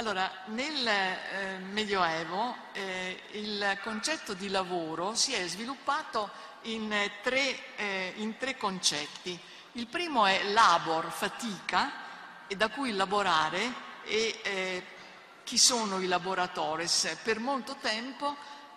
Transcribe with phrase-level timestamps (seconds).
[0.00, 6.30] Allora, nel eh, Medioevo eh, il concetto di lavoro si è sviluppato
[6.62, 6.90] in
[7.22, 9.38] tre, eh, in tre, concetti.
[9.72, 11.92] Il primo è labor, fatica,
[12.48, 13.74] da cui lavorare
[14.04, 14.86] e eh,
[15.44, 17.18] chi sono i laboratores.
[17.22, 18.34] Per molto tempo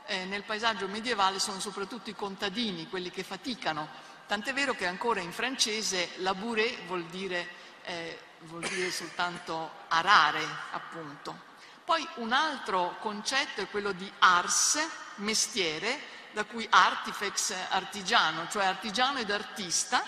[0.08, 3.88] eh, nel paesaggio medievale sono soprattutto i contadini, quelli che faticano,
[4.28, 11.52] tant'è vero che ancora in francese labourer vuol dire eh, vuol dire soltanto arare, appunto.
[11.84, 14.80] Poi un altro concetto è quello di ars,
[15.16, 20.04] mestiere, da cui artifex, artigiano, cioè artigiano ed artista,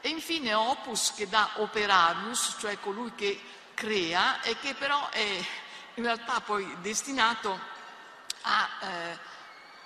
[0.00, 3.40] e infine opus che dà operarius, cioè colui che
[3.74, 5.46] crea e che però è
[5.94, 7.58] in realtà poi destinato
[8.42, 9.18] a eh,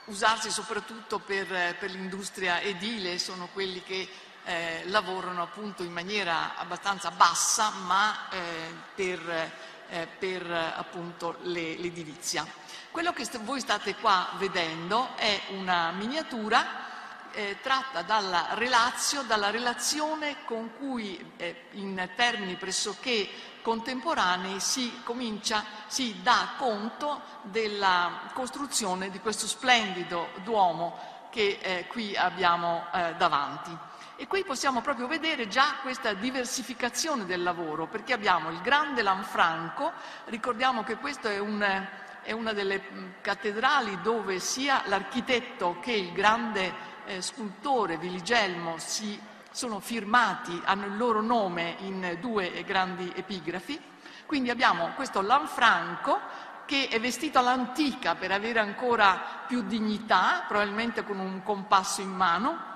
[0.07, 1.47] usarsi soprattutto per,
[1.79, 4.09] per l'industria edile, sono quelli che
[4.45, 9.51] eh, lavorano appunto in maniera abbastanza bassa ma eh, per,
[9.89, 12.47] eh, per appunto l'edilizia.
[12.91, 16.91] Quello che voi state qua vedendo è una miniatura
[17.33, 23.29] eh, tratta dalla relazio, dalla relazione con cui eh, in termini pressoché
[23.63, 32.15] contemporanei si comincia, si dà conto della costruzione di questo splendido Duomo che eh, qui
[32.15, 32.85] abbiamo
[33.17, 33.91] davanti.
[34.17, 39.93] E qui possiamo proprio vedere già questa diversificazione del lavoro, perché abbiamo il grande Lanfranco,
[40.27, 41.89] ricordiamo che questa è, un,
[42.23, 49.81] è una delle cattedrali dove sia l'architetto che il grande eh, scultore Viligelmo si sono
[49.81, 53.81] firmati, hanno il loro nome in due grandi epigrafi.
[54.27, 56.21] Quindi abbiamo questo Lanfranco
[56.65, 62.71] che è vestito all'antica per avere ancora più dignità, probabilmente con un compasso in mano,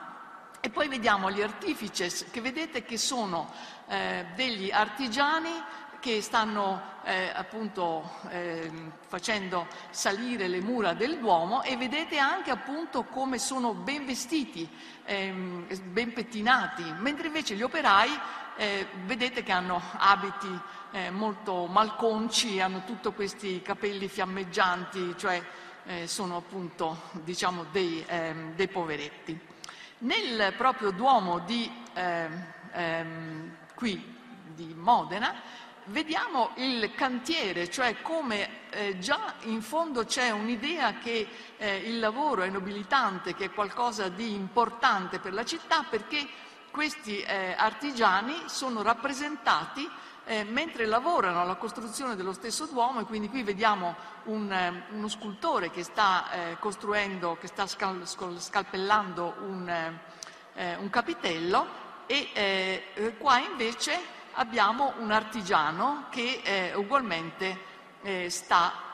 [0.66, 3.48] e poi vediamo gli artifices, che vedete che sono
[3.86, 5.52] eh, degli artigiani
[6.00, 8.68] che stanno eh, appunto eh,
[9.06, 14.68] facendo salire le mura del Duomo e vedete anche appunto come sono ben vestiti,
[15.04, 18.10] ehm, ben pettinati, mentre invece gli operai
[18.56, 20.50] eh, vedete che hanno abiti
[20.90, 25.40] eh, molto malconci, hanno tutti questi capelli fiammeggianti, cioè
[25.84, 29.45] eh, sono appunto diciamo dei, ehm, dei poveretti.
[29.98, 32.28] Nel proprio Duomo di, eh,
[32.72, 34.14] ehm, qui,
[34.54, 35.40] di Modena
[35.84, 42.42] vediamo il cantiere, cioè come eh, già in fondo c'è un'idea che eh, il lavoro
[42.42, 46.28] è nobilitante, che è qualcosa di importante per la città, perché
[46.70, 49.88] questi eh, artigiani sono rappresentati
[50.26, 53.94] eh, mentre lavorano alla costruzione dello stesso Duomo e quindi qui vediamo
[54.24, 59.68] un, eh, uno scultore che sta eh, costruendo, che sta scal, scalpellando un,
[60.54, 63.98] eh, un capitello e eh, qua invece
[64.32, 67.74] abbiamo un artigiano che eh, ugualmente
[68.28, 68.84] sta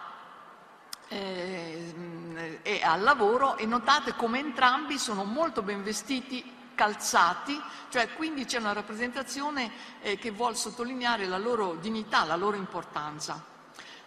[1.07, 7.61] è al lavoro e notate come entrambi sono molto ben vestiti calzati,
[7.91, 13.43] cioè quindi c'è una rappresentazione eh, che vuole sottolineare la loro dignità, la loro importanza.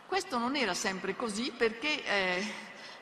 [0.05, 2.53] Questo non era sempre così perché eh,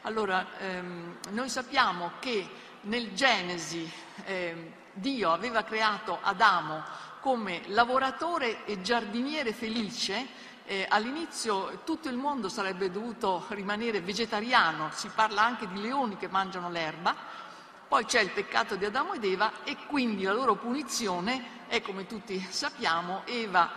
[0.03, 2.49] allora, ehm, noi sappiamo che
[2.81, 3.89] nel Genesi
[4.25, 6.83] eh, Dio aveva creato Adamo
[7.19, 10.27] come lavoratore e giardiniere felice,
[10.65, 16.27] eh, all'inizio tutto il mondo sarebbe dovuto rimanere vegetariano, si parla anche di leoni che
[16.27, 17.15] mangiano l'erba,
[17.93, 22.07] poi c'è il peccato di Adamo ed Eva e quindi la loro punizione è, come
[22.07, 23.69] tutti sappiamo, Eva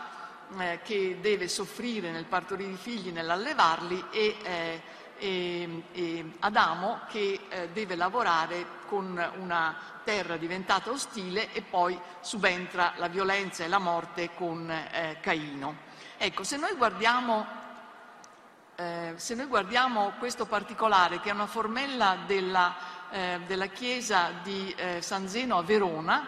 [0.58, 4.82] eh, che deve soffrire nel partorire i figli, nell'allevarli e, eh,
[5.18, 12.94] e, e, Adamo che eh, deve lavorare con una terra diventata ostile e poi subentra
[12.96, 15.76] la violenza e la morte con eh, Caino.
[16.16, 16.74] Ecco, se noi
[18.78, 24.74] eh, se noi guardiamo questo particolare, che è una formella della eh, della chiesa di
[24.76, 26.26] eh, San Zeno a Verona,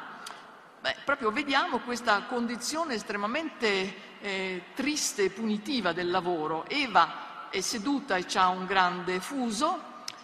[0.80, 6.64] beh, proprio vediamo questa condizione estremamente eh, triste e punitiva del lavoro.
[6.68, 9.80] Eva è seduta e ha un grande fuso,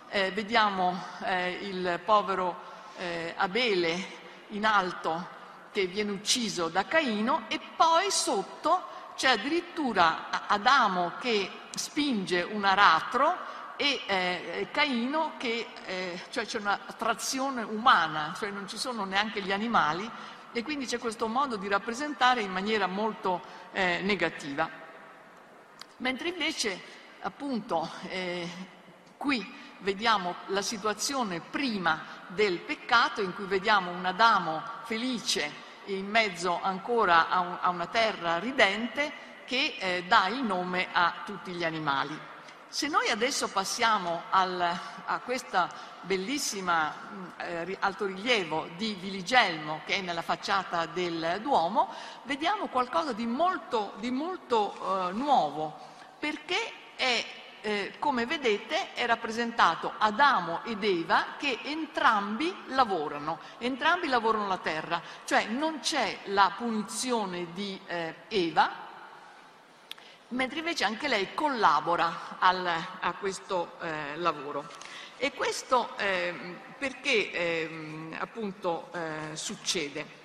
[0.08, 2.56] eh, vediamo eh, il povero
[2.96, 5.26] eh, Abele in alto
[5.72, 13.36] che viene ucciso da Caino e poi sotto c'è addirittura Adamo che spinge un aratro
[13.76, 19.42] e eh, Caino che eh, cioè c'è una trazione umana, cioè non ci sono neanche
[19.42, 20.08] gli animali
[20.52, 23.42] e quindi c'è questo modo di rappresentare in maniera molto
[23.72, 24.70] eh, negativa.
[25.98, 26.80] Mentre invece
[27.20, 28.48] appunto eh,
[29.16, 36.60] qui vediamo la situazione prima del peccato in cui vediamo un Adamo felice in mezzo
[36.62, 39.12] ancora a, un, a una terra ridente
[39.44, 42.18] che eh, dà il nome a tutti gli animali.
[42.74, 45.68] Se noi adesso passiamo al, a questo
[46.00, 46.90] bellissimo
[47.36, 51.88] eh, altorilievo di Viligelmo che è nella facciata del Duomo,
[52.24, 55.78] vediamo qualcosa di molto, di molto eh, nuovo,
[56.18, 57.24] perché è
[57.60, 65.00] eh, come vedete è rappresentato Adamo ed Eva che entrambi lavorano, entrambi lavorano la terra,
[65.24, 68.83] cioè non c'è la punizione di eh, Eva,
[70.34, 74.68] mentre invece anche lei collabora al, a questo eh, lavoro.
[75.16, 80.22] E questo ehm, perché ehm, appunto eh, succede?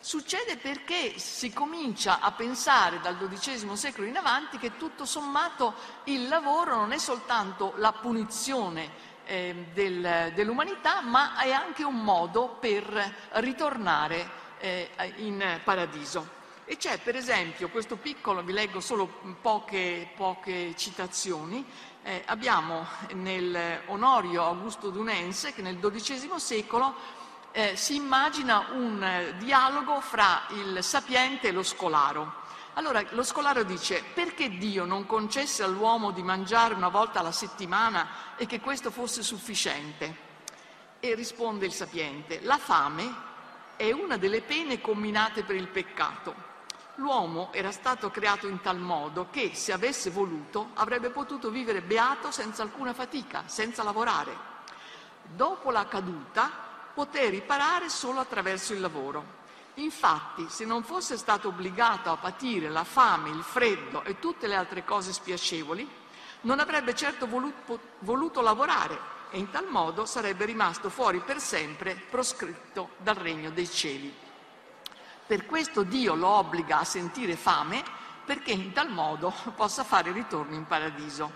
[0.00, 5.74] Succede perché si comincia a pensare dal XII secolo in avanti che tutto sommato
[6.04, 12.56] il lavoro non è soltanto la punizione eh, del, dell'umanità, ma è anche un modo
[12.58, 16.39] per ritornare eh, in paradiso.
[16.70, 21.66] E c'è per esempio questo piccolo, vi leggo solo poche, poche citazioni,
[22.04, 26.94] eh, abbiamo nel Onorio Augusto Dunense che nel XII secolo
[27.50, 32.34] eh, si immagina un eh, dialogo fra il sapiente e lo scolaro.
[32.74, 38.36] Allora lo scolaro dice perché Dio non concesse all'uomo di mangiare una volta alla settimana
[38.36, 40.16] e che questo fosse sufficiente?
[41.00, 43.12] E risponde il sapiente, la fame
[43.74, 46.49] è una delle pene combinate per il peccato.
[47.00, 52.30] L'uomo era stato creato in tal modo che, se avesse voluto, avrebbe potuto vivere beato
[52.30, 54.36] senza alcuna fatica, senza lavorare.
[55.22, 56.50] Dopo la caduta,
[56.92, 59.38] poté riparare solo attraverso il lavoro.
[59.76, 64.56] Infatti, se non fosse stato obbligato a patire la fame, il freddo e tutte le
[64.56, 65.88] altre cose spiacevoli,
[66.42, 68.98] non avrebbe certo voluto, voluto lavorare
[69.30, 74.28] e in tal modo sarebbe rimasto fuori per sempre proscritto dal regno dei cieli.
[75.30, 77.84] Per questo Dio lo obbliga a sentire fame
[78.24, 81.30] perché in tal modo possa fare ritorno in paradiso.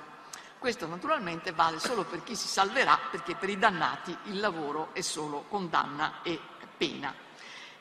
[0.58, 5.00] Questo naturalmente vale solo per chi si salverà, perché per i dannati il lavoro è
[5.00, 6.40] solo condanna e
[6.76, 7.14] pena.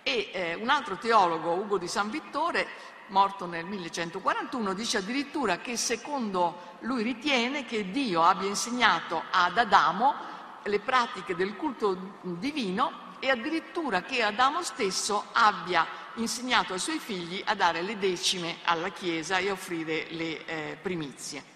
[0.04, 2.68] E eh, un altro teologo, Ugo di San Vittore,
[3.08, 10.14] morto nel 1141, dice addirittura che secondo lui ritiene che Dio abbia insegnato ad Adamo
[10.62, 17.42] le pratiche del culto divino e addirittura che Adamo stesso abbia insegnato ai suoi figli
[17.46, 21.52] a dare le decime alla Chiesa e offrire le eh, primizie.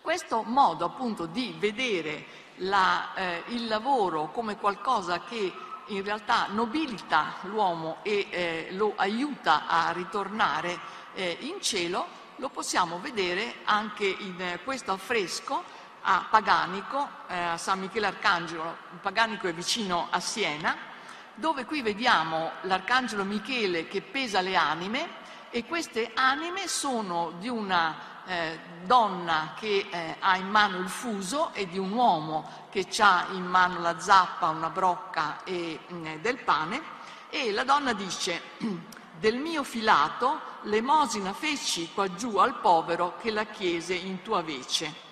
[0.00, 5.52] Questo modo appunto di vedere la, eh, il lavoro come qualcosa che
[5.86, 10.78] in realtà nobilita l'uomo e eh, lo aiuta a ritornare
[11.14, 12.06] eh, in cielo,
[12.36, 15.62] lo possiamo vedere anche in questo affresco
[16.02, 20.92] a Paganico, eh, a San Michele Arcangelo, Paganico è vicino a Siena,
[21.34, 28.12] dove qui vediamo l'Arcangelo Michele che pesa le anime e queste anime sono di una
[28.26, 33.26] eh, donna che eh, ha in mano il fuso e di un uomo che ha
[33.32, 36.82] in mano la zappa, una brocca e mh, mm, del pane.
[37.28, 38.40] E la donna dice
[39.18, 45.02] del mio filato l'emosina feci qua giù al povero che la chiese in tua vece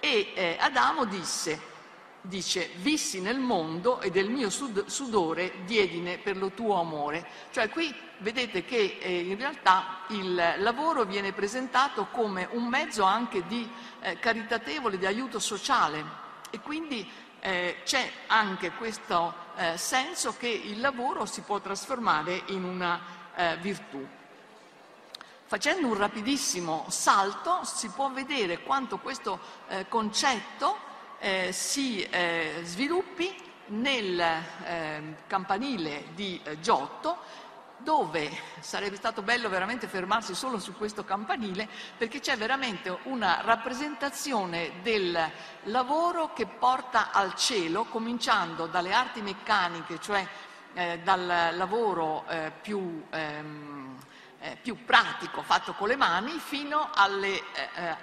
[0.00, 1.74] e eh, Adamo disse
[2.26, 7.26] dice vissi nel mondo e del mio sudore diedine per lo tuo amore.
[7.50, 13.46] Cioè qui vedete che eh, in realtà il lavoro viene presentato come un mezzo anche
[13.46, 13.68] di
[14.00, 16.04] eh, caritatevole, di aiuto sociale
[16.50, 17.08] e quindi
[17.40, 23.00] eh, c'è anche questo eh, senso che il lavoro si può trasformare in una
[23.34, 24.06] eh, virtù.
[25.48, 30.86] Facendo un rapidissimo salto si può vedere quanto questo eh, concetto
[31.18, 33.34] eh, si eh, sviluppi
[33.68, 37.44] nel eh, campanile di eh, Giotto
[37.78, 38.30] dove
[38.60, 45.18] sarebbe stato bello veramente fermarsi solo su questo campanile perché c'è veramente una rappresentazione del
[45.64, 50.26] lavoro che porta al cielo cominciando dalle arti meccaniche, cioè
[50.74, 53.96] eh, dal lavoro eh, più, ehm,
[54.40, 57.42] eh, più, pratico fatto con le mani fino alle,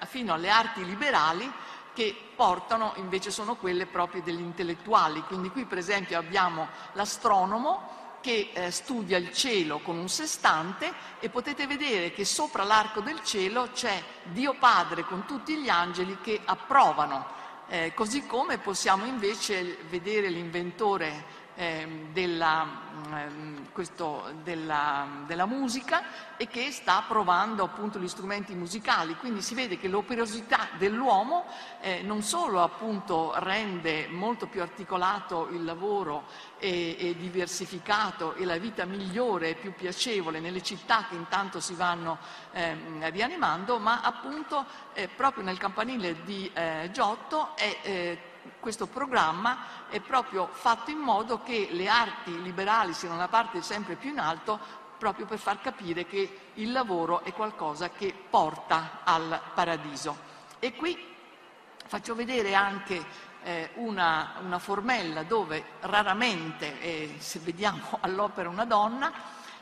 [0.08, 1.52] fino alle arti liberali
[1.94, 5.22] che portano invece sono quelle proprie degli intellettuali.
[5.22, 11.30] Quindi qui per esempio abbiamo l'astronomo che eh, studia il cielo con un sestante e
[11.30, 16.40] potete vedere che sopra l'arco del cielo c'è Dio Padre con tutti gli angeli che
[16.44, 17.42] approvano.
[17.68, 22.66] Eh, così come possiamo invece vedere l'inventore eh, della,
[23.14, 23.28] eh,
[23.72, 29.16] questo, della, della, musica e che sta provando appunto gli strumenti musicali.
[29.16, 31.46] Quindi si vede che l'operosità dell'uomo
[31.82, 36.26] eh, non solo appunto rende molto più articolato il lavoro
[36.58, 41.74] e, e, diversificato e la vita migliore e più piacevole nelle città che intanto si
[41.74, 42.18] vanno
[42.52, 49.88] ehm, rianimando, ma appunto eh, proprio nel campanile di eh, Giotto è eh, questo programma
[49.90, 54.20] è proprio fatto in modo che le arti liberali siano una parte sempre più in
[54.20, 54.60] alto,
[54.98, 60.32] proprio per far capire che il lavoro è qualcosa che porta al paradiso.
[60.60, 61.12] E qui
[61.86, 63.06] faccio vedere anche
[63.44, 69.12] eh, una, una, formella dove raramente, eh, se vediamo all'opera una donna,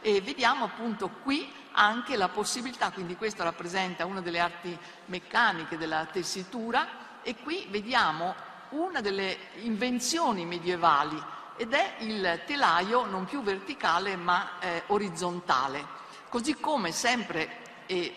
[0.01, 6.05] e vediamo appunto qui anche la possibilità, quindi questo rappresenta una delle arti meccaniche della
[6.05, 8.33] tessitura, e qui vediamo
[8.71, 11.21] una delle invenzioni medievali
[11.57, 15.99] ed è il telaio non più verticale ma eh, orizzontale.
[16.29, 17.49] Così come sempre,
[17.85, 18.13] e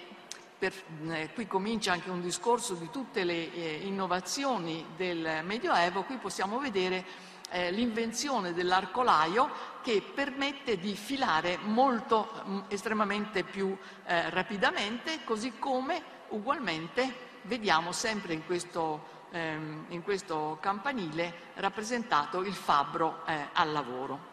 [0.56, 0.72] per,
[1.10, 6.58] eh, qui comincia anche un discorso di tutte le eh, innovazioni del Medioevo, qui possiamo
[6.58, 7.04] vedere
[7.50, 9.50] eh, l'invenzione dell'arcolaio
[9.82, 17.92] che permette di filare molto, mh, mm, estremamente più eh, rapidamente, così come ugualmente vediamo
[17.92, 24.32] sempre in questo ehm, in questo campanile rappresentato il fabbro eh, al lavoro.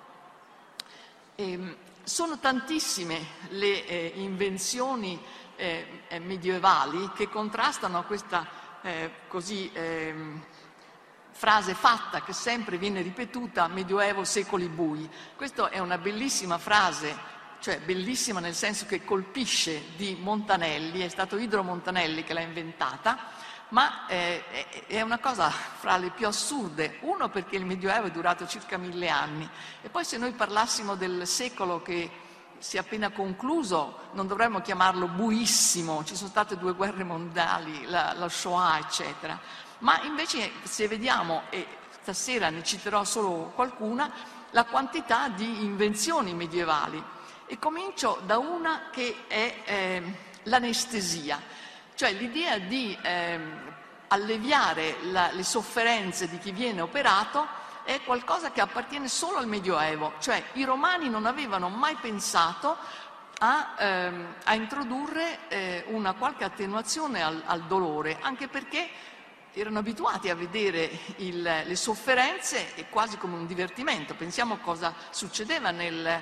[1.36, 5.22] E, ehm, sono tantissime le eh, invenzioni
[5.56, 8.48] eh, eh, medievali che contrastano a questa
[8.82, 10.44] eh, così, ehm,
[11.30, 15.08] frase fatta che sempre viene ripetuta, Medioevo, secoli bui.
[15.36, 21.38] Questa è una bellissima frase cioè bellissima nel senso che colpisce di Montanelli, è stato
[21.38, 23.30] Idro Montanelli che l'ha inventata,
[23.72, 26.98] ma eh, è una cosa fra le più assurde.
[27.02, 29.50] Uno perché il Medioevo è durato circa mille anni
[29.82, 32.10] e poi se noi parlassimo del secolo che
[32.58, 38.14] si è appena concluso non dovremmo chiamarlo buissimo, ci sono state due guerre mondiali, la,
[38.14, 39.40] la Shoah eccetera.
[39.80, 41.66] Ma invece se vediamo, e
[42.02, 44.12] stasera ne citerò solo qualcuna,
[44.52, 47.02] la quantità di invenzioni medievali.
[47.48, 51.42] E comincio da una che è eh, l'anestesia.
[52.02, 53.76] Cioè l'idea di ehm,
[54.08, 57.46] alleviare la, le sofferenze di chi viene operato
[57.84, 62.76] è qualcosa che appartiene solo al Medioevo, cioè i romani non avevano mai pensato
[63.38, 68.90] a, ehm, a introdurre eh, una qualche attenuazione al, al, dolore, anche perché
[69.54, 74.16] erano abituati a vedere il, le sofferenze quasi come un divertimento.
[74.16, 76.20] Pensiamo cosa succedeva nel,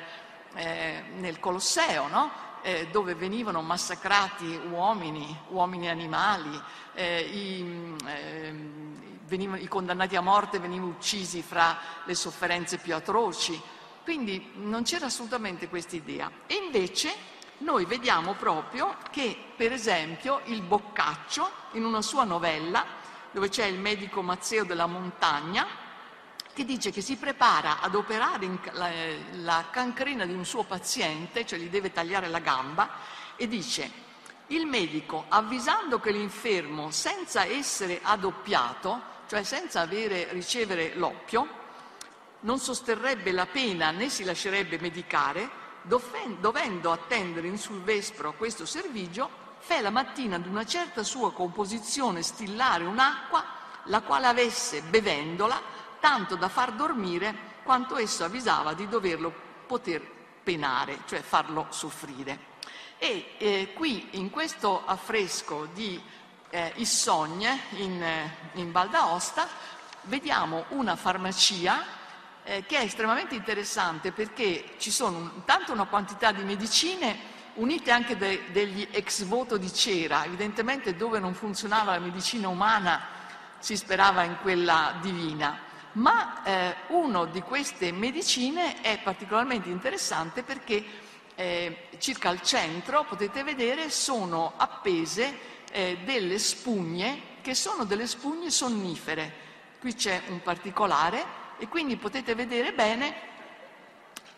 [0.55, 2.48] eh, nel Colosseo, no?
[2.61, 6.61] Eh, dove venivano massacrati uomini, uomini e animali,
[6.93, 8.53] eh, i, eh,
[9.25, 13.59] venivano, i condannati a morte venivano uccisi fra le sofferenze più atroci.
[14.03, 16.31] Quindi non c'era assolutamente questa idea.
[16.47, 17.13] E invece
[17.59, 22.85] noi vediamo proprio che, per esempio, il Boccaccio, in una sua novella,
[23.31, 25.67] dove c'è il medico Mazzeo della Montagna,
[26.53, 28.89] che dice che si prepara ad operare la,
[29.41, 32.89] la cancrena di un suo paziente, cioè gli deve tagliare la gamba,
[33.35, 34.07] e dice
[34.47, 41.47] il medico, avvisando che l'infermo, senza essere addoppiato, cioè senza avere, ricevere l'oppio,
[42.41, 45.49] non sosterrebbe la pena né si lascerebbe medicare,
[45.83, 49.29] dovendo attendere in sul vespro questo servigio,
[49.59, 53.43] fe la mattina ad una certa sua composizione stillare un'acqua,
[53.85, 55.61] la quale avesse, bevendola,
[55.99, 59.31] tanto da far dormire quanto esso avvisava di doverlo
[59.67, 60.01] poter
[60.43, 62.47] penare, cioè farlo soffrire.
[62.97, 66.01] E eh, qui in questo affresco di
[66.49, 69.47] eh, Issogne in, eh, in Val d'Aosta
[70.03, 71.83] vediamo una farmacia
[72.43, 78.17] eh, che è estremamente interessante perché ci sono intanto una quantità di medicine unite anche
[78.17, 83.17] de, degli ex voto di cera, evidentemente dove non funzionava la medicina umana
[83.59, 90.83] si sperava in quella divina ma eh, una di queste medicine è particolarmente interessante perché
[91.35, 95.37] eh, circa al centro, potete vedere, sono appese
[95.71, 99.47] eh, delle spugne che sono delle spugne sonnifere.
[99.79, 103.28] Qui c'è un particolare e quindi potete vedere bene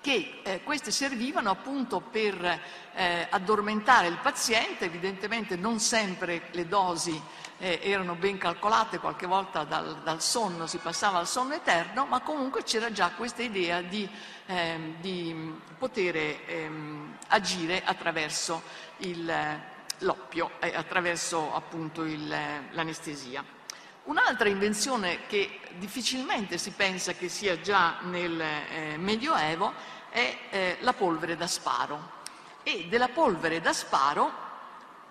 [0.01, 2.59] che eh, queste servivano appunto per
[2.93, 7.21] eh, addormentare il paziente, evidentemente non sempre le dosi
[7.59, 12.21] eh, erano ben calcolate, qualche volta dal, dal, sonno si passava al sonno eterno, ma
[12.21, 14.09] comunque c'era già questa idea di,
[14.47, 16.15] ehm, di poter
[16.47, 18.63] ehm, agire attraverso
[18.97, 19.31] il,
[19.99, 22.27] l'oppio, eh, attraverso appunto il,
[22.71, 23.43] l'anestesia.
[24.03, 29.71] Un'altra invenzione che difficilmente si pensa che sia già nel eh, Medioevo
[30.09, 32.19] è eh, la polvere da sparo.
[32.63, 34.49] E della polvere da sparo,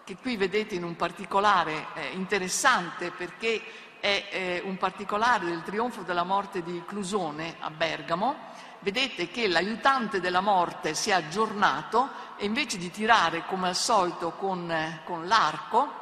[0.02, 3.62] che qui vedete in un particolare eh, interessante perché
[4.00, 8.49] è eh, un particolare del trionfo della morte di Clusone a Bergamo,
[8.80, 14.32] vedete che l'aiutante della morte si è aggiornato e invece di tirare come al solito
[14.32, 15.92] con, eh, con l'arco,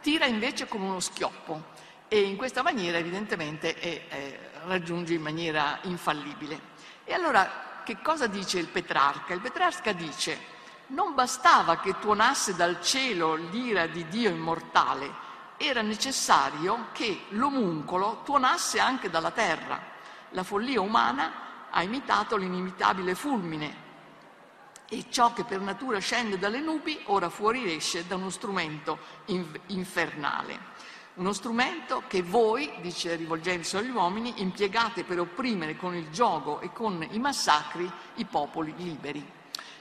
[0.00, 1.74] tira invece con uno schioppo
[2.08, 6.74] e in questa maniera evidentemente è, è, raggiunge in maniera infallibile.
[7.04, 9.34] E allora che cosa dice il Petrarca?
[9.34, 10.54] Il Petrarca dice
[10.88, 15.24] non bastava che tuonasse dal cielo l'ira di Dio immortale,
[15.56, 19.80] era necessario che l'omuncolo tuonasse anche dalla terra.
[20.30, 23.84] La follia umana ha imitato l'inimitabile fulmine
[24.88, 28.98] e ciò che per natura scende dalle nubi ora fuori esce da uno strumento
[29.66, 30.74] infernale.
[31.16, 36.74] Uno strumento che voi, dice rivolgendosi agli uomini, impiegate per opprimere con il gioco e
[36.74, 39.26] con i massacri i popoli liberi.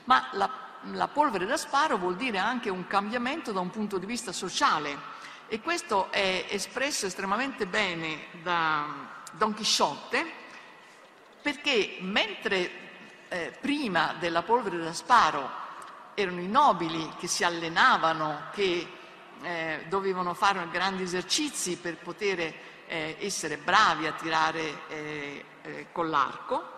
[0.05, 0.49] Ma la,
[0.93, 4.97] la polvere da sparo vuol dire anche un cambiamento da un punto di vista sociale
[5.47, 8.85] e questo è espresso estremamente bene da
[9.33, 10.25] Don Chisciotte
[11.41, 12.71] perché mentre
[13.27, 15.49] eh, prima della polvere da sparo
[16.13, 18.87] erano i nobili che si allenavano, che
[19.41, 22.39] eh, dovevano fare grandi esercizi per poter
[22.87, 26.73] eh, essere bravi a tirare eh, eh, con l'arco,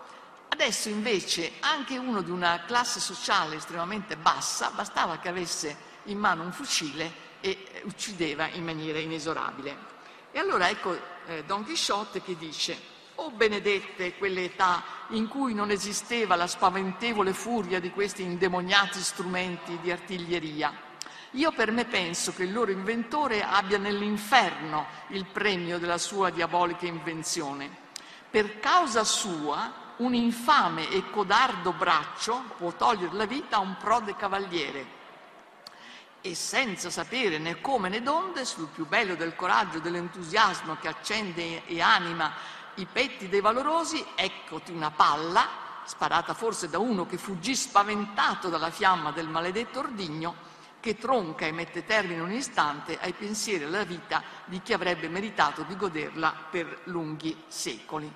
[0.48, 6.42] adesso invece anche uno di una classe sociale estremamente bassa bastava che avesse in mano
[6.42, 9.96] un fucile e uccideva in maniera inesorabile.
[10.30, 10.96] E allora ecco
[11.26, 17.32] eh, Don Chisciotte che dice Oh benedette quelle età in cui non esisteva la spaventevole
[17.32, 20.87] furia di questi indemoniati strumenti di artiglieria.
[21.32, 26.86] Io per me penso che il loro inventore abbia nell'inferno il premio della sua diabolica
[26.86, 27.86] invenzione.
[28.30, 34.16] Per causa sua un infame e codardo braccio può togliere la vita a un prode
[34.16, 34.96] cavaliere
[36.20, 40.88] e senza sapere né come né donde, sul più bello del coraggio e dell'entusiasmo che
[40.88, 42.32] accende e anima
[42.74, 45.46] i petti dei valorosi, eccoti una palla,
[45.84, 50.34] sparata forse da uno che fuggì spaventato dalla fiamma del maledetto ordigno,
[50.80, 54.72] che tronca e mette termine in un istante ai pensieri e alla vita di chi
[54.72, 58.12] avrebbe meritato di goderla per lunghi secoli.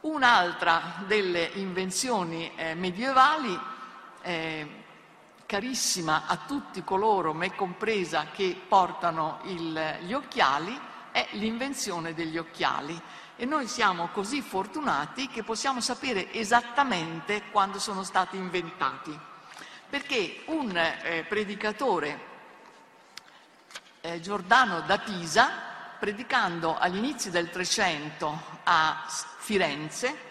[0.00, 3.58] Un'altra delle invenzioni eh, medievali,
[4.22, 4.84] eh,
[5.44, 10.78] carissima a tutti coloro, me compresa, che portano il, gli occhiali,
[11.10, 13.00] è l'invenzione degli occhiali
[13.34, 19.18] e noi siamo così fortunati che possiamo sapere esattamente quando sono stati inventati.
[19.88, 22.20] Perché un eh, predicatore,
[24.00, 25.50] eh, Giordano da Pisa,
[25.98, 29.04] predicando agli inizi del Trecento a
[29.38, 30.26] Firenze,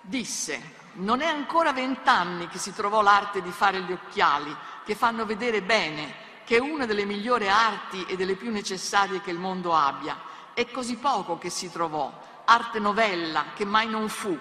[0.00, 5.24] disse non è ancora vent'anni che si trovò l'arte di fare gli occhiali che fanno
[5.24, 9.74] vedere bene che è una delle migliori arti e delle più necessarie che il mondo
[9.74, 10.20] abbia.
[10.52, 12.12] È così poco che si trovò,
[12.44, 14.38] arte novella che mai non fu.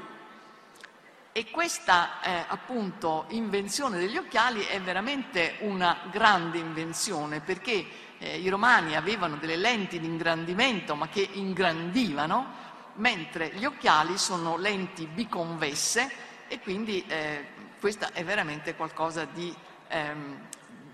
[1.34, 7.86] E questa eh, appunto invenzione degli occhiali è veramente una grande invenzione perché
[8.18, 14.58] eh, i romani avevano delle lenti di ingrandimento ma che ingrandivano, mentre gli occhiali sono
[14.58, 16.12] lenti biconvesse
[16.50, 17.48] e quindi eh,
[17.80, 19.56] questa è veramente qualcosa di
[19.88, 20.50] ehm,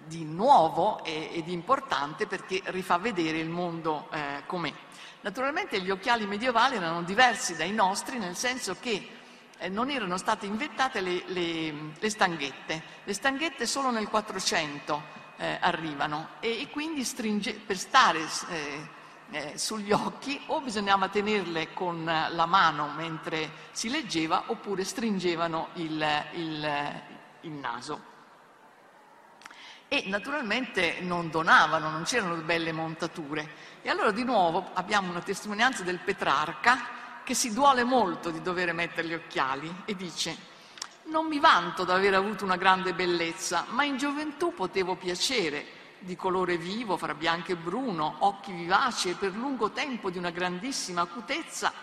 [0.07, 4.73] di nuovo e, e, di importante perché rifà vedere il mondo eh, com'è.
[5.21, 9.16] Naturalmente gli occhiali medievali erano diversi dai nostri nel senso che
[9.59, 15.03] eh, non erano state inventate le, le, le, stanghette, le stanghette solo nel 400
[15.37, 16.29] eh, arrivano.
[16.39, 18.89] E, e quindi stringe, per stare eh,
[19.31, 26.05] eh, sugli occhi o bisognava tenerle con la mano mentre si leggeva oppure stringevano il,
[26.33, 27.01] il,
[27.41, 28.15] il naso.
[29.89, 33.49] E naturalmente non donavano, non c'erano belle montature.
[33.81, 38.71] E allora di nuovo abbiamo una testimonianza del Petrarca che si duole molto di dover
[38.71, 40.37] mettere gli occhiali e dice
[41.07, 45.65] non mi vanto d'aver avuto una grande bellezza, ma in gioventù potevo piacere,
[45.99, 50.29] di colore vivo, fra bianco e bruno, occhi vivaci e per lungo tempo di una
[50.29, 51.73] grandissima acutezza,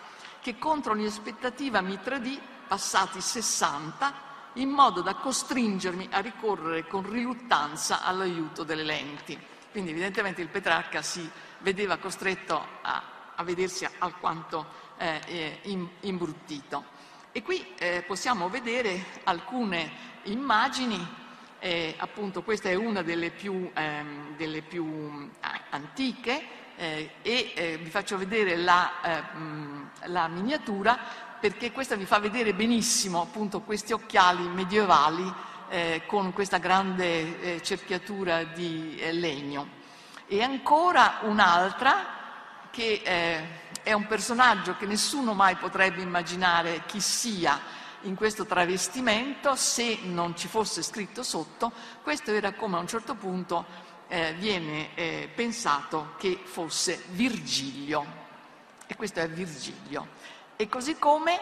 [0.41, 4.13] che contro ogni aspettativa mi tradì, passati sessanta,
[4.53, 9.39] in modo da costringermi a ricorrere con riluttanza all'aiuto delle lenti.
[9.69, 11.29] Quindi evidentemente il Petrarca si
[11.59, 13.03] vedeva costretto a,
[13.35, 16.93] a vedersi alquanto eh, eh imbruttito.
[17.31, 19.91] E qui eh, possiamo vedere alcune
[20.23, 21.05] immagini,
[21.59, 27.77] eh, appunto questa è una delle più, ehm, delle più eh, antiche, eh, e eh,
[27.77, 30.97] vi faccio vedere la, eh, la, miniatura
[31.39, 35.29] perché questa vi fa vedere benissimo appunto questi occhiali medievali
[35.69, 39.83] eh, con questa grande eh, cerchiatura di legno.
[40.27, 42.14] E ancora un'altra
[42.75, 43.01] che
[43.83, 47.57] è un personaggio che nessuno mai potrebbe immaginare chi sia
[48.01, 51.71] in questo travestimento se non ci fosse scritto sotto,
[52.03, 53.65] questo era come a un certo punto
[54.09, 58.23] eh, viene eh, pensato che fosse Virgilio.
[58.85, 60.09] E questo è Virgilio.
[60.57, 61.39] E così come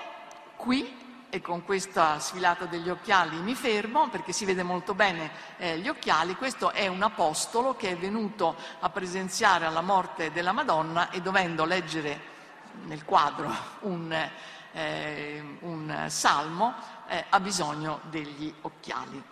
[0.55, 0.95] qui,
[1.33, 5.87] e con questa sfilata degli occhiali mi fermo perché si vede molto bene eh, gli
[5.87, 11.21] occhiali, questo è un apostolo che è venuto a presenziare alla morte della Madonna e
[11.21, 12.21] dovendo leggere
[12.83, 14.15] nel quadro un,
[14.73, 16.75] eh, un salmo
[17.07, 19.23] eh, ha bisogno degli occhiali.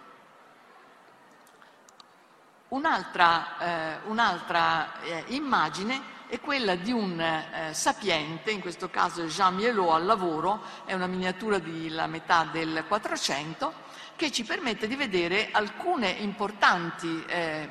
[2.69, 6.01] Un'altra, eh, un'altra eh, immagine
[6.31, 11.05] è quella di un eh, sapiente, in questo caso Jean Mielot al lavoro, è una
[11.05, 13.73] miniatura della metà del 400,
[14.15, 17.69] che ci permette di vedere alcune importanti eh,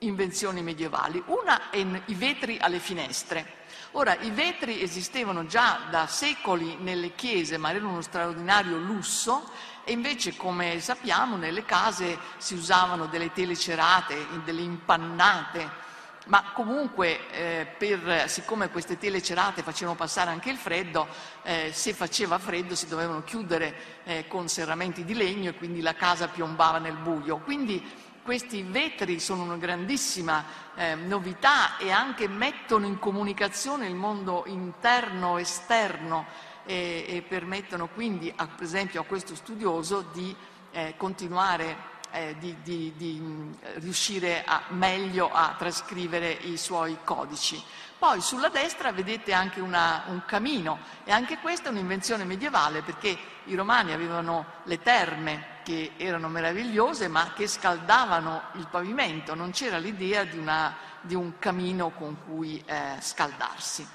[0.00, 1.22] invenzioni medievali.
[1.28, 3.54] Una è i vetri alle finestre.
[3.92, 9.48] Ora, i vetri esistevano già da secoli nelle chiese, ma erano uno straordinario lusso
[9.84, 15.88] e invece, come sappiamo, nelle case si usavano delle tele cerate, delle impannate,
[16.26, 21.08] ma comunque eh, per, siccome queste tele cerate facevano passare anche il freddo,
[21.42, 25.94] eh, se faceva freddo si dovevano chiudere eh, con serramenti di legno e quindi la
[25.94, 27.38] casa piombava nel buio.
[27.38, 30.44] Quindi questi vetri sono una grandissima
[30.76, 36.26] eh, novità e anche mettono in comunicazione il mondo interno esterno
[36.66, 40.36] e, e permettono quindi, a, per esempio, a questo studioso di
[40.72, 47.62] eh, continuare eh, di, di, di, riuscire a, meglio a trascrivere i suoi codici.
[47.98, 53.16] Poi sulla destra vedete anche una, un camino e anche questa è un'invenzione medievale perché
[53.44, 59.76] i romani avevano le terme che erano meravigliose ma che scaldavano il pavimento, non c'era
[59.76, 63.86] l'idea di, una, di un camino con cui eh, scaldarsi.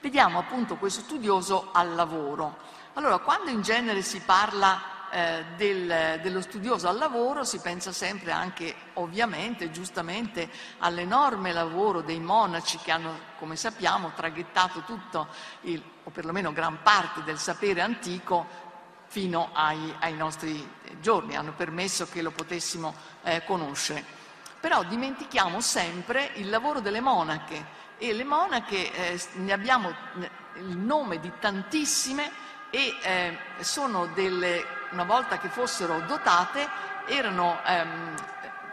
[0.00, 2.58] Vediamo appunto questo studioso al lavoro.
[2.94, 8.32] Allora, quando in genere si parla eh, del, dello studioso al lavoro si pensa sempre
[8.32, 15.28] anche, ovviamente, giustamente, all'enorme lavoro dei monaci che hanno, come sappiamo, traghettato tutto,
[15.62, 18.44] il, o perlomeno gran parte del sapere antico
[19.06, 24.04] fino ai, ai nostri giorni, hanno permesso che lo potessimo eh, conoscere.
[24.58, 27.64] Però dimentichiamo sempre il lavoro delle monache
[27.98, 29.94] e le monache eh, ne abbiamo
[30.56, 36.66] il nome di tantissime e eh, sono delle, una volta che fossero dotate,
[37.06, 38.14] erano, ehm,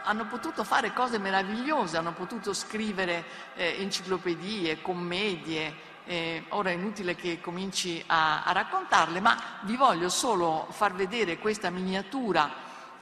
[0.04, 3.24] hanno potuto fare cose meravigliose, hanno potuto scrivere
[3.56, 10.08] eh, enciclopedie, commedie, eh, ora è inutile che cominci a, a, raccontarle, ma vi voglio
[10.08, 12.50] solo far vedere questa miniatura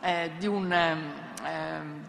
[0.00, 2.04] eh, di un, ehm,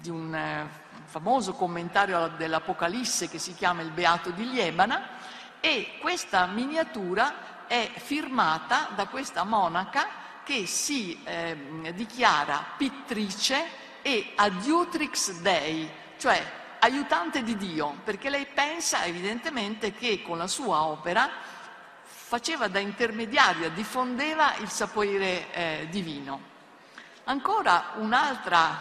[0.00, 0.68] di un eh,
[1.04, 5.18] famoso commentario dell'Apocalisse che si chiama Il Beato di Liebana
[5.60, 10.19] e questa miniatura è firmata da questa monaca
[10.50, 11.56] che si eh,
[11.94, 13.68] dichiara pittrice
[14.02, 16.44] e adiutrix Dei, cioè
[16.80, 21.30] aiutante di Dio, perché lei pensa evidentemente che con la sua opera
[22.02, 26.40] faceva da intermediaria, diffondeva il sapore eh, divino.
[27.24, 28.76] Ancora un'altra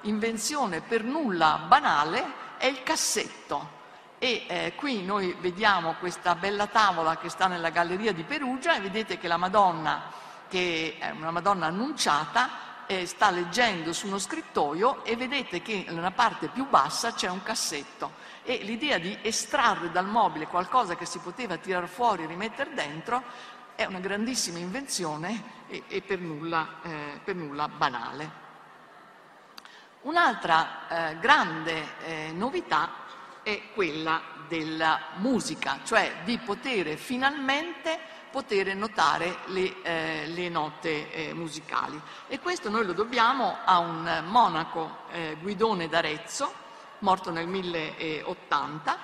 [0.00, 3.70] invenzione per nulla banale è il cassetto
[4.18, 8.80] e eh, qui noi vediamo questa bella tavola che sta nella galleria di Perugia e
[8.80, 15.04] vedete che la Madonna, che è una Madonna annunciata, eh, sta leggendo su uno scrittoio
[15.04, 20.06] e vedete che nella parte più bassa c'è un cassetto e l'idea di estrarre dal
[20.06, 23.22] mobile qualcosa che si poteva tirar fuori e rimettere dentro
[23.74, 28.42] è una grandissima invenzione e, e per, nulla, eh, per, nulla, banale.
[30.02, 33.02] Un'altra eh, grande eh, novità
[33.44, 41.34] è quella della musica, cioè di poter finalmente poter notare le, eh, le note eh,
[41.34, 42.00] musicali.
[42.26, 46.52] E questo noi lo dobbiamo a un monaco eh, Guidone d'Arezzo,
[46.98, 48.98] morto nel 1080,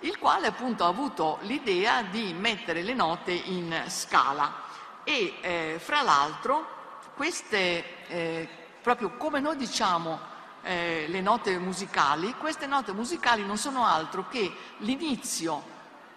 [0.00, 4.62] il quale appunto ha avuto l'idea di mettere le note in scala
[5.02, 6.74] e eh, fra l'altro
[7.16, 8.48] queste, eh,
[8.82, 10.34] proprio come noi diciamo
[10.66, 15.62] eh, le note musicali, queste note musicali non sono altro che l'inizio,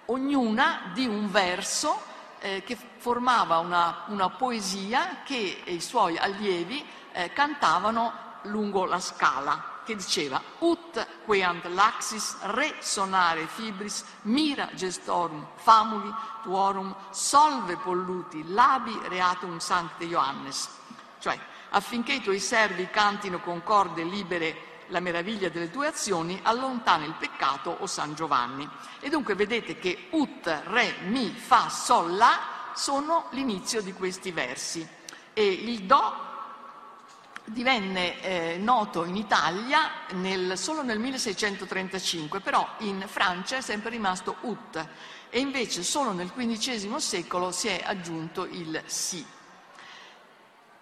[0.05, 2.01] ognuna, di un verso
[2.39, 8.11] eh, che formava una, una, poesia che i suoi allievi eh, cantavano
[8.43, 9.77] lungo la scala.
[9.85, 18.95] che diceva ut queant laxis re sonare fibris mira gestorum famuli tuorum solve polluti labi
[19.07, 20.69] reatum sancte Ioannes
[21.17, 27.05] cioè affinché i tuoi servi cantino con corde libere la meraviglia delle tue azioni, allontana
[27.05, 28.67] il peccato, o San Giovanni.
[28.99, 32.39] E dunque vedete che ut, re, mi, fa, sol, la
[32.73, 34.87] sono l'inizio di questi versi.
[35.33, 36.27] E il do
[37.45, 44.37] divenne eh, noto in Italia nel, solo nel 1635, però in Francia è sempre rimasto
[44.41, 44.87] ut
[45.29, 49.25] e invece solo nel XV secolo si è aggiunto il si.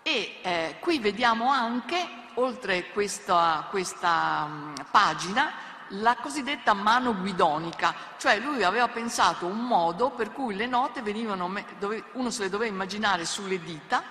[0.07, 5.51] E eh, qui vediamo anche, oltre questa, questa um, pagina,
[5.89, 11.53] la cosiddetta mano guidonica, cioè lui aveva pensato un modo per cui le note venivano,
[11.77, 14.01] dove, uno se le doveva immaginare sulle dita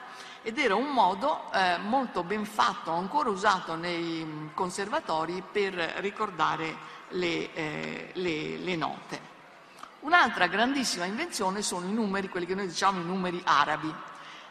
[0.43, 6.77] ed era un modo eh, molto ben fatto, ancora usato nei mm, conservatori per ricordare
[7.09, 9.21] le, eh, le, le note.
[10.01, 13.95] Un'altra grandissima invenzione sono i numeri, quelli che noi diciamo i numeri arabi.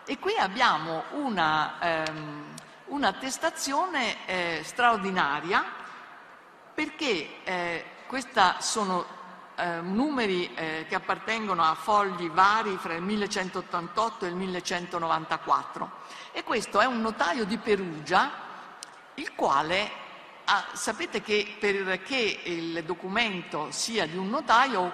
[0.08, 2.54] E qui abbiamo una, ehm,
[2.90, 5.66] un'attestazione eh, straordinaria
[6.76, 9.04] perché eh, questi sono
[9.56, 15.92] eh, numeri che appartengono a fogli vari fra il 1188 e il 1194
[16.34, 18.30] e questo è un notaio di Perugia
[19.16, 19.90] il quale
[20.44, 24.94] ah, sapete che perché il documento sia di un notaio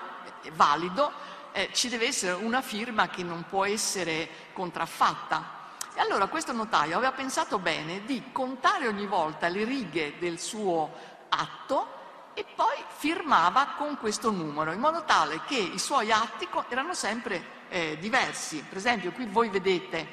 [0.53, 1.11] valido
[1.51, 5.59] eh, ci deve essere una firma che non può essere contraffatta.
[5.93, 10.93] E allora questo notaio aveva pensato bene di contare ogni volta le righe del suo
[11.29, 11.99] atto
[12.33, 17.59] e poi firmava con questo numero, in modo tale che i suoi atti erano sempre
[17.69, 18.63] eh, diversi.
[18.63, 20.07] Per esempio, qui voi vedete,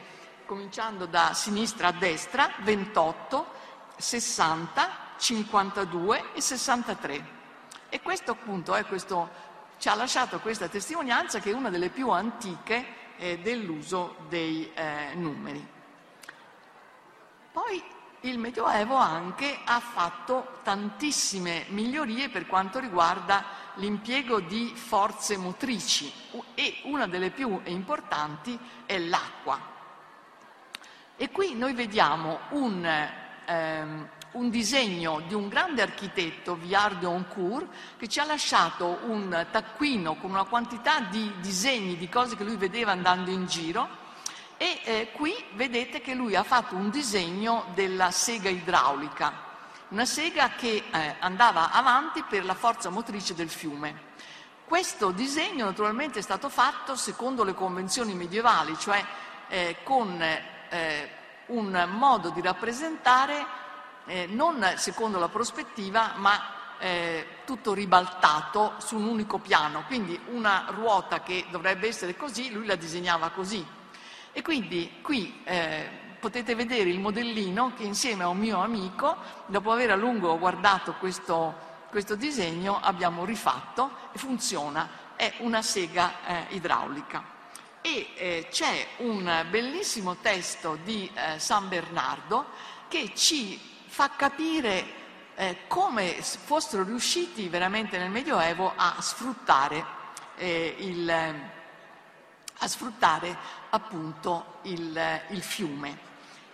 [0.44, 3.46] cominciando da sinistra a destra, 28,
[3.96, 7.36] 60, 52 e 63.
[7.88, 9.30] E questo appunto è questo
[9.78, 12.84] ci ha lasciato questa testimonianza che è una delle più antiche
[13.16, 15.66] eh, dell'uso dei eh, numeri.
[17.52, 17.82] Poi
[18.22, 26.12] il Medioevo anche ha fatto tantissime migliorie per quanto riguarda l'impiego di forze motrici
[26.54, 29.76] e una delle più importanti è l'acqua.
[31.16, 33.08] E qui noi vediamo un,
[33.44, 34.08] ehm,
[34.38, 40.30] un disegno di un grande architetto, Villard de che ci ha lasciato un taccuino con
[40.30, 44.06] una quantità di disegni, di cose che lui vedeva andando in giro.
[44.56, 49.32] E eh, qui vedete che lui ha fatto un disegno della sega idraulica,
[49.88, 54.06] una sega che eh, andava avanti per la forza motrice del fiume.
[54.64, 59.04] Questo disegno naturalmente è stato fatto secondo le convenzioni medievali, cioè
[59.48, 61.10] eh, con eh,
[61.46, 63.66] un modo di rappresentare
[64.08, 70.66] eh, non secondo la prospettiva, ma eh, tutto ribaltato su un unico piano, quindi una
[70.68, 73.64] ruota che dovrebbe essere così, lui la disegnava così.
[74.32, 75.88] E quindi qui eh,
[76.20, 79.16] potete vedere il modellino che insieme a un mio amico,
[79.46, 81.54] dopo aver a lungo guardato questo,
[81.90, 87.36] questo disegno, abbiamo rifatto e funziona, è una sega eh, idraulica.
[87.80, 92.46] E eh, c'è un bellissimo testo di eh, San Bernardo
[92.88, 94.86] che ci fa capire
[95.34, 99.84] eh, come fossero riusciti veramente nel Medioevo a sfruttare,
[100.36, 103.36] eh, il, a sfruttare
[103.70, 104.96] appunto il,
[105.30, 105.98] il, fiume.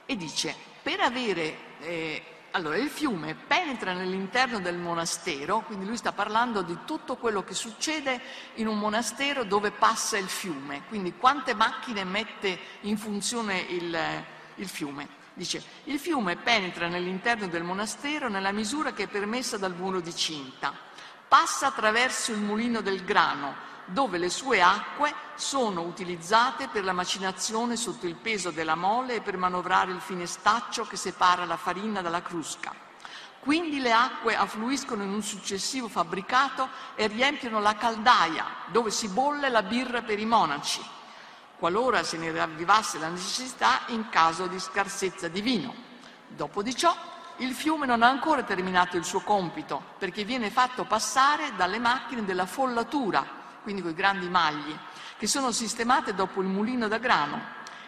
[0.06, 1.56] E dice, per avere...
[1.80, 7.42] Eh, allora, il fiume penetra nell'interno del monastero, quindi lui sta parlando di tutto quello
[7.42, 8.20] che succede
[8.54, 13.98] in un monastero dove passa il fiume, quindi quante macchine mette in funzione il,
[14.54, 15.22] il fiume.
[15.36, 20.14] Dice, il fiume penetra nell'interno del monastero nella misura che è permessa dal muro di
[20.14, 20.72] cinta,
[21.26, 23.52] passa attraverso il mulino del grano,
[23.86, 29.20] dove le sue acque sono utilizzate per la macinazione sotto il peso della mole e
[29.22, 32.72] per manovrare il finestaccio che separa la farina dalla crusca.
[33.40, 39.48] Quindi le acque affluiscono in un successivo fabbricato e riempiono la caldaia, dove si bolle
[39.48, 41.02] la birra per i monaci
[41.64, 45.74] qualora se ne ravvivasse la necessità in caso di scarsezza di vino.
[46.28, 46.94] Dopo di ciò,
[47.38, 52.22] il fiume non ha ancora terminato il suo compito, perché viene fatto passare dalle macchine
[52.26, 53.26] della follatura,
[53.62, 54.76] quindi con i grandi magli,
[55.16, 57.40] che sono sistemate dopo il mulino da grano.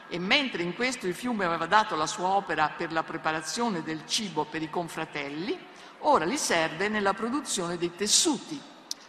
[0.09, 4.07] E mentre in questo il fiume aveva dato la sua opera per la preparazione del
[4.07, 5.55] cibo per i confratelli,
[5.99, 8.59] ora li serve nella produzione dei tessuti,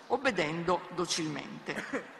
[0.07, 2.15] obbedendo docilmente.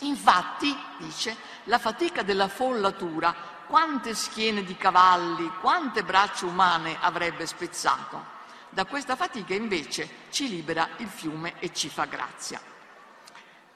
[0.00, 3.34] Infatti, dice, la fatica della follatura,
[3.66, 8.36] quante schiene di cavalli, quante braccia umane avrebbe spezzato.
[8.70, 12.60] Da questa fatica invece ci libera il fiume e ci fa grazia.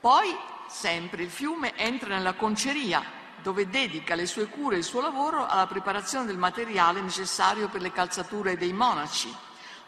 [0.01, 0.37] Poi,
[0.69, 3.03] sempre il fiume entra nella conceria,
[3.43, 7.81] dove dedica le sue cure e il suo lavoro alla preparazione del materiale necessario per
[7.81, 9.35] le calzature dei monaci.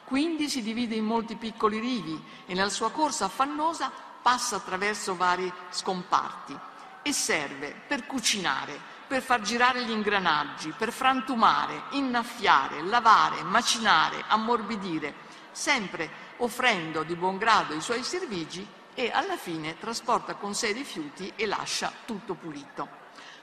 [0.05, 3.91] Quindi si divide in molti piccoli rivi e nella sua corsa affannosa
[4.25, 6.59] passa attraverso vari scomparti
[7.03, 15.13] e serve per cucinare, per far girare gli ingranaggi, per frantumare, innaffiare, lavare, macinare, ammorbidire,
[15.53, 16.09] sempre
[16.39, 21.31] offrendo di buon grado i suoi servigi e alla fine trasporta con sé i rifiuti
[21.37, 22.89] e lascia tutto pulito.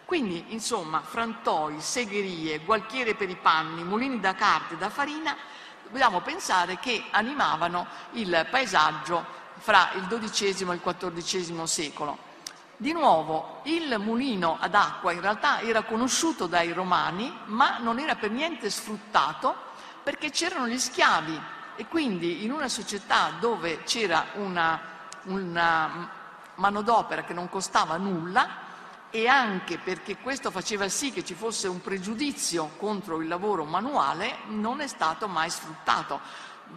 [0.05, 5.37] Quindi, insomma, frantoi, segherie, gualchiere per i panni, mulini da carte, da farina,
[5.83, 12.29] dobbiamo pensare che animavano il paesaggio fra il XII e il XIV secolo.
[12.77, 18.15] Di nuovo, il mulino ad acqua in realtà era conosciuto dai romani, ma non era
[18.15, 19.55] per niente sfruttato
[20.01, 21.39] perché c'erano gli schiavi
[21.75, 24.79] e quindi in una società dove c'era una,
[25.25, 26.09] una
[26.55, 28.69] manodopera che non costava nulla
[29.11, 34.37] e anche perché questo faceva sì che ci fosse un pregiudizio contro il lavoro manuale,
[34.47, 36.19] non è stato mai sfruttato.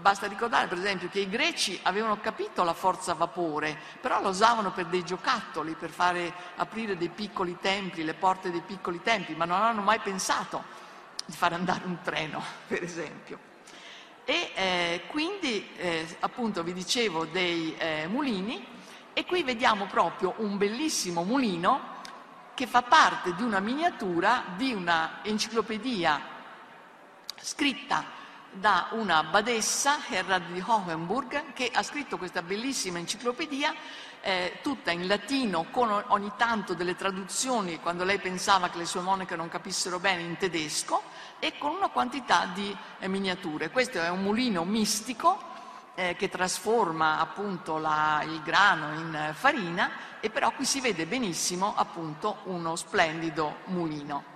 [0.01, 4.29] Basta ricordare per esempio che i greci avevano capito la forza a vapore, però la
[4.29, 9.35] usavano per dei giocattoli, per fare aprire dei piccoli templi, le porte dei piccoli templi,
[9.35, 10.63] ma non hanno mai pensato
[11.25, 13.39] di fare andare un treno, per esempio.
[14.25, 18.67] E eh, quindi eh, appunto vi dicevo dei eh, mulini
[19.13, 21.93] e qui vediamo proprio un bellissimo mulino
[22.55, 26.21] che fa parte di una miniatura di una enciclopedia
[27.37, 28.14] scritta
[28.55, 33.75] da una badessa, Herrad di Hohenburg, che ha scritto questa bellissima enciclopedia,
[34.21, 39.01] eh, tutta in latino, con ogni tanto delle traduzioni, quando lei pensava che le sue
[39.01, 41.03] monache non capissero bene, in tedesco,
[41.39, 43.71] e con una quantità di eh, miniature.
[43.71, 45.39] Questo è un mulino mistico
[45.95, 49.91] eh, che trasforma appunto la, il grano in farina,
[50.21, 54.34] e però qui si vede benissimo appunto uno splendido mulino.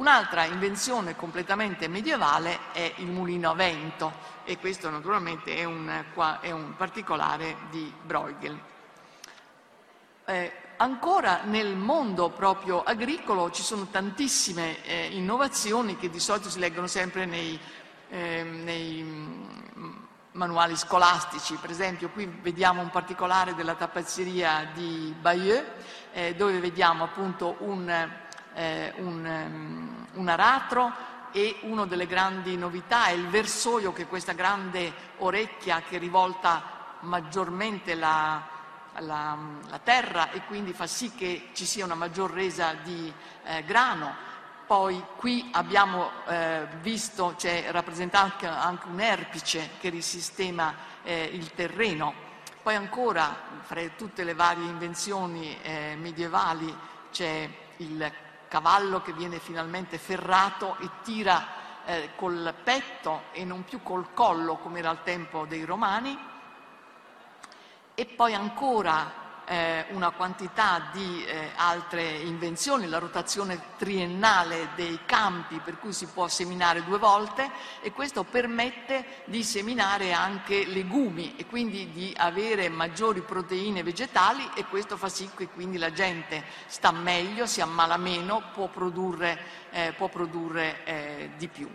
[0.00, 4.10] Un'altra invenzione completamente medievale è il mulino a vento
[4.44, 6.04] e questo naturalmente è un,
[6.40, 8.58] è un particolare di Bruegel.
[10.24, 16.60] Eh, ancora nel mondo proprio agricolo ci sono tantissime eh, innovazioni che di solito si
[16.60, 17.60] leggono sempre nei,
[18.08, 19.96] eh, nei mm,
[20.32, 25.62] manuali scolastici, per esempio qui vediamo un particolare della tappezzeria di Bayeux
[26.14, 28.18] eh, dove vediamo appunto un
[28.54, 30.92] eh, un, um, un aratro
[31.32, 37.94] e una delle grandi novità è il versoio che questa grande orecchia che rivolta maggiormente
[37.94, 38.42] la,
[38.98, 43.12] la, la, terra e quindi fa sì che ci sia una maggior resa di
[43.44, 44.28] eh, grano.
[44.66, 52.28] Poi qui abbiamo eh, visto, c'è rappresentato anche un erpice che risistema eh, il terreno.
[52.62, 56.76] Poi ancora, fra tutte le varie invenzioni eh, medievali,
[57.10, 58.12] c'è il
[58.50, 61.46] cavallo che viene finalmente ferrato e tira
[61.84, 66.18] eh, col petto e non più col collo come era al tempo dei romani.
[67.94, 69.19] E poi ancora
[69.50, 76.06] eh, una quantità di eh, altre invenzioni, la rotazione triennale dei campi per cui si
[76.06, 82.68] può seminare due volte e questo permette di seminare anche legumi e quindi di avere
[82.68, 87.96] maggiori proteine vegetali e questo fa sì che quindi la gente sta meglio, si ammala
[87.96, 89.36] meno, può produrre,
[89.70, 91.68] eh, può produrre eh, di più.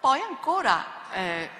[0.00, 1.50] Poi ancora eh,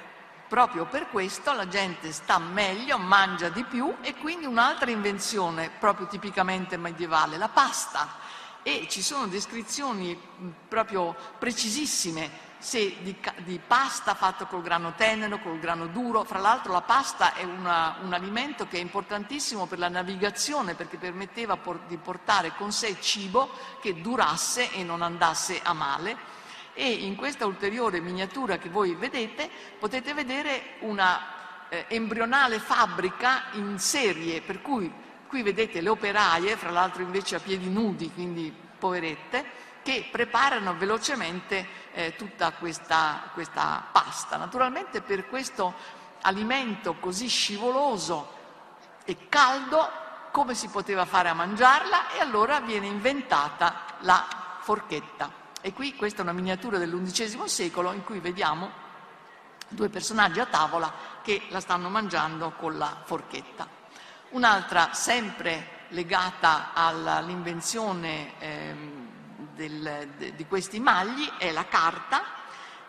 [0.48, 6.06] Proprio per questo la gente sta meglio, mangia di più e quindi un'altra invenzione proprio
[6.06, 8.16] tipicamente medievale, la pasta.
[8.62, 10.18] E ci sono descrizioni
[10.66, 16.24] proprio precisissime di, di, pasta fatta col grano tenero, col grano duro.
[16.24, 20.96] Fra l'altro la pasta è una, un alimento che è importantissimo per la navigazione perché
[20.96, 26.36] permetteva por, di portare con sé cibo che durasse e non andasse a male
[26.78, 33.80] e in questa ulteriore miniatura che voi vedete potete vedere una eh, embrionale fabbrica in
[33.80, 34.88] serie, per cui
[35.26, 41.66] qui vedete le operaie, fra l'altro invece a piedi nudi, quindi poverette, che preparano velocemente
[41.94, 44.36] eh, tutta questa, questa pasta.
[44.36, 45.74] Naturalmente per questo
[46.20, 48.36] alimento così scivoloso
[49.04, 49.90] e caldo,
[50.30, 52.12] come si poteva fare a mangiarla?
[52.12, 54.24] E allora viene inventata la
[54.60, 55.46] forchetta.
[55.68, 58.70] E qui questa è una miniatura dell'undicesimo secolo in cui vediamo
[59.68, 60.90] due personaggi a tavola
[61.22, 63.68] che la stanno mangiando con la forchetta.
[64.30, 68.74] Un'altra sempre legata all'invenzione eh,
[69.54, 72.22] del, de, di questi magli è la carta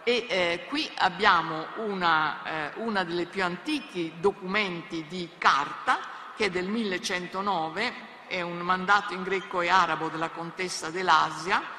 [0.05, 5.99] e eh, qui abbiamo una, eh, una delle più antichi documenti di carta
[6.33, 7.93] che è del 1109,
[8.27, 11.75] è un mandato in greco e arabo della contessa dell'Asia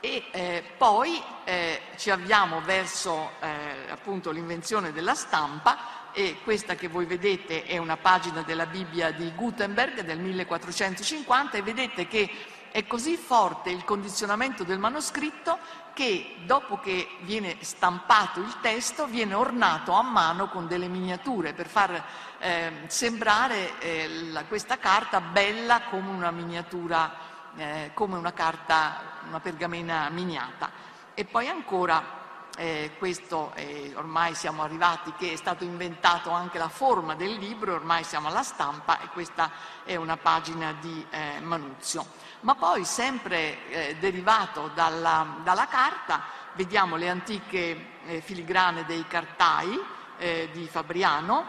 [0.00, 6.88] e eh, poi eh, ci avviamo verso eh, appunto l'invenzione della stampa e questa che
[6.88, 12.30] voi vedete è una pagina della Bibbia di Gutenberg del 1450 e vedete che
[12.70, 15.58] è così forte il condizionamento del manoscritto
[15.94, 21.68] che dopo che viene stampato il testo viene ornato a mano con delle miniature per
[21.68, 22.04] far
[22.38, 29.40] eh, sembrare eh, la, questa carta bella come una miniatura, eh, come una carta, una
[29.40, 30.70] pergamena miniata.
[31.14, 32.24] E poi ancora
[32.56, 37.74] eh, questo eh, ormai siamo arrivati che è stato inventato anche la forma del libro,
[37.74, 39.50] ormai siamo alla stampa e questa
[39.84, 42.06] è una pagina di eh, Manuzio.
[42.40, 46.22] Ma poi sempre eh, derivato dalla, dalla, carta
[46.54, 51.44] vediamo le antiche eh, filigrane dei cartai di Fabriano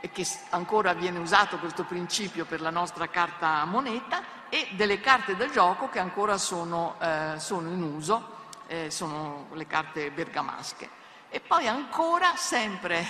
[0.00, 5.34] e che ancora viene usato questo principio per la nostra carta moneta e delle carte
[5.36, 6.96] da gioco che ancora sono,
[7.38, 8.38] sono in uso
[8.70, 10.88] eh, sono le carte bergamasche.
[11.28, 13.04] E poi ancora, sempre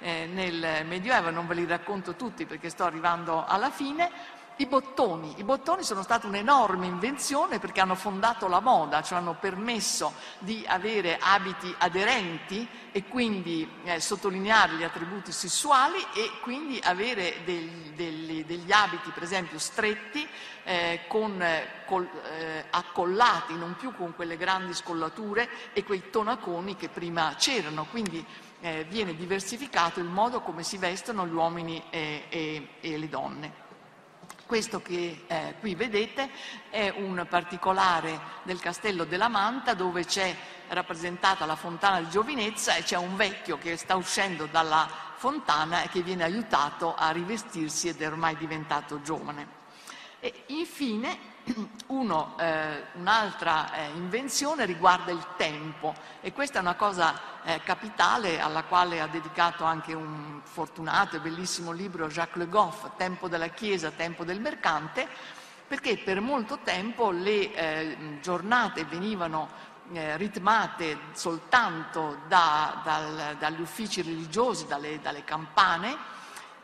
[0.00, 4.10] eh, nel Medioevo, non ve li racconto tutti perché sto arrivando alla fine,
[4.56, 5.34] i bottoni.
[5.36, 10.64] I bottoni sono stata un'enorme invenzione perché hanno fondato la moda, ci hanno permesso di
[10.66, 18.44] avere abiti aderenti e quindi eh, sottolineare gli attributi sessuali e quindi avere degli, degli,
[18.44, 20.26] degli abiti, per esempio, stretti,
[20.64, 21.44] eh, con,
[21.84, 27.84] col, eh, accollati, non più con quelle grandi scollature e quei tonaconi che prima c'erano.
[27.90, 28.24] Quindi
[28.60, 33.65] eh, viene diversificato il modo come si vestono gli uomini e, e, e le donne.
[34.46, 36.30] Questo che eh, qui vedete
[36.70, 40.32] è un particolare del castello della Manta dove c'è
[40.68, 45.88] rappresentata la fontana di giovinezza e c'è un vecchio che sta uscendo dalla fontana e
[45.88, 49.48] che viene aiutato a rivestirsi ed è ormai diventato giovane.
[50.20, 51.18] E infine
[51.88, 58.40] uno, eh, un'altra eh, invenzione riguarda il tempo e questa è una cosa eh, capitale
[58.40, 63.48] alla quale ha dedicato anche un fortunato e bellissimo libro Jacques Le Goff, Tempo della
[63.48, 65.06] Chiesa, Tempo del Mercante,
[65.66, 74.02] perché per molto tempo le eh, giornate venivano eh, ritmate soltanto da, dal, dagli uffici
[74.02, 76.14] religiosi, dalle, dalle campane,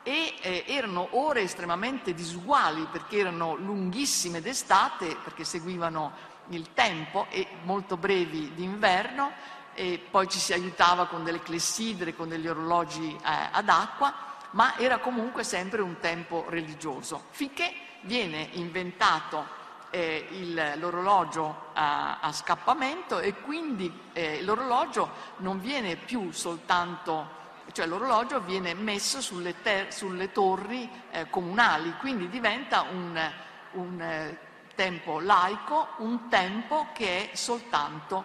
[0.03, 7.47] e eh, erano ore estremamente disuguali perché erano lunghissime d'estate, perché seguivano il tempo e
[7.63, 9.31] molto brevi d'inverno
[9.75, 14.13] e poi ci si aiutava con delle clessidre, con degli orologi eh, ad acqua,
[14.51, 17.73] ma era comunque sempre un tempo religioso, finché
[18.03, 26.33] viene inventato eh, il, l'orologio a, a, scappamento e quindi eh, l'orologio non viene più
[26.33, 27.41] soltanto
[27.71, 33.33] cioè l'orologio viene messo sulle, ter- sulle torri eh, comunali, quindi diventa un,
[33.73, 34.39] un eh,
[34.75, 38.25] tempo laico, un tempo che è soltanto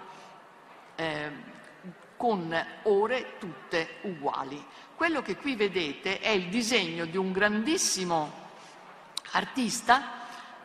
[0.95, 1.31] eh,
[2.17, 4.65] con ore tutte uguali.
[4.95, 8.45] Quello che qui vedete è il disegno di un grandissimo
[9.31, 10.16] artista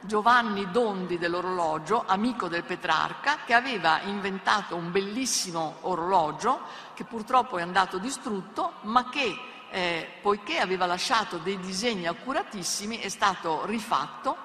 [0.04, 6.60] Giovanni Dondi dell'orologio, amico del Petrarca, che aveva inventato un bellissimo orologio
[6.94, 9.38] che purtroppo è andato distrutto, ma che
[9.70, 14.36] eh, poiché aveva lasciato dei disegni accuratissimi è stato rifatto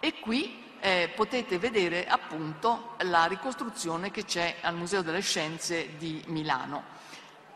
[0.00, 6.22] e qui eh, potete vedere appunto la ricostruzione che c'è al Museo delle Scienze di
[6.28, 6.84] Milano.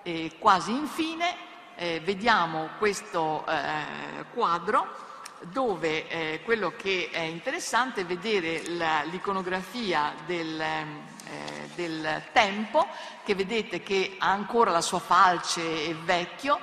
[0.02, 1.34] E quasi infine
[1.74, 5.05] eh, vediamo questo eh, quadro
[5.42, 12.86] dove eh, quello che è interessante è vedere la, l'iconografia del, eh, del, tempo,
[13.24, 16.58] che vedete che ha ancora la sua falce, è vecchio,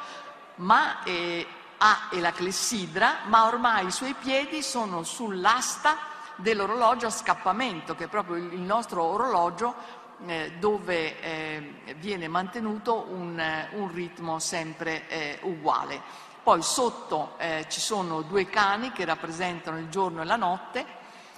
[0.55, 1.45] ma eh,
[1.77, 5.97] ha la clessidra, ma ormai i suoi piedi sono sull'asta
[6.35, 13.07] dell'orologio a scappamento, che è proprio il, il nostro orologio eh, dove eh, viene mantenuto
[13.09, 16.31] un, un ritmo sempre eh, uguale.
[16.43, 20.85] Poi sotto eh, ci sono due cani che rappresentano il giorno e la notte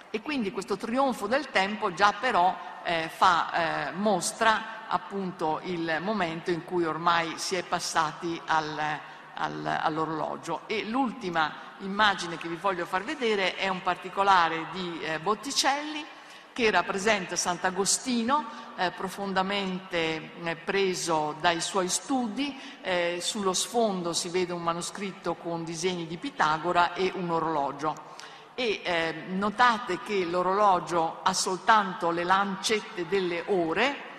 [0.09, 6.49] e quindi questo trionfo del tempo già però eh, fa, eh, mostra appunto il momento
[6.49, 8.79] in cui ormai si è passati al,
[9.35, 10.61] al, all'orologio.
[10.65, 16.03] E l'ultima immagine che vi voglio far vedere è un particolare di eh, Botticelli
[16.55, 18.45] che rappresenta Sant'Agostino,
[18.77, 22.57] eh, profondamente eh, preso dai suoi studi.
[22.81, 28.13] Eh, sullo sfondo si vede un manoscritto con disegni di Pitagora e un orologio.
[28.55, 34.13] E eh, notate che l'orologio ha soltanto le lancette delle ore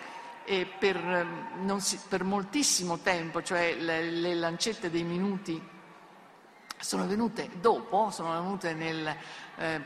[0.78, 5.74] per, ehm, si, per moltissimo tempo, cioè le, le lancette dei minuti
[6.79, 9.16] sono venute dopo, sono venute nel
[9.57, 9.81] eh,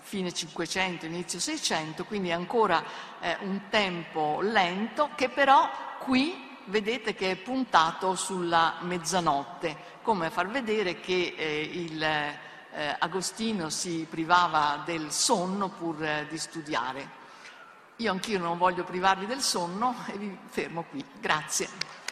[0.00, 2.82] fine 500, inizio 600, quindi ancora
[3.20, 5.68] eh, un tempo lento che però
[5.98, 12.96] qui vedete che è puntato sulla mezzanotte, come a far vedere che eh, il, eh,
[12.98, 17.22] Agostino si privava del sonno pur eh, di studiare.
[17.96, 21.04] Io anch'io non voglio privarvi del sonno e vi fermo qui.
[21.20, 22.03] Grazie.